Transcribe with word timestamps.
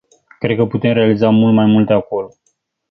Cred 0.39 0.57
că 0.57 0.65
putem 0.65 0.93
realiza 0.93 1.29
mult 1.29 1.53
mai 1.55 1.65
multe 1.65 1.93
acolo. 1.93 2.33